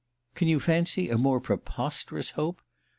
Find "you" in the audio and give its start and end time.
0.47-0.59